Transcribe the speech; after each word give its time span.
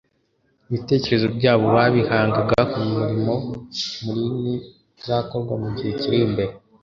Ibitekerezo 0.69 1.27
byabo 1.37 1.65
babihangaga 1.75 2.59
ku 2.71 2.79
murimo 2.91 3.33
muruini 4.03 4.53
uzakorwa 4.99 5.53
mu 5.61 5.69
gihe 5.75 5.91
kiri 5.99 6.17
imbere. 6.27 6.53